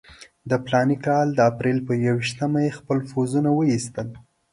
[0.49, 4.07] د فلاني کال د اپرېل پر یوویشتمه یې خپل پوځونه وایستل.